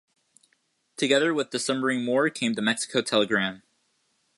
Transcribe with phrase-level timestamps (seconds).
[0.97, 3.61] Together with the submarine war came the Mexico telegram.